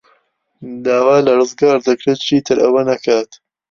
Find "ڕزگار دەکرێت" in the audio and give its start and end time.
1.39-2.19